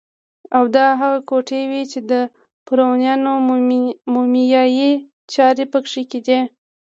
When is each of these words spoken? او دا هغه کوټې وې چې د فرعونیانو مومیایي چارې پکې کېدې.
او 0.57 0.63
دا 0.75 0.87
هغه 1.01 1.19
کوټې 1.29 1.61
وې 1.71 1.83
چې 1.91 1.99
د 2.11 2.13
فرعونیانو 2.65 3.31
مومیایي 4.13 4.91
چارې 5.33 5.65
پکې 5.71 6.03
کېدې. 6.11 6.39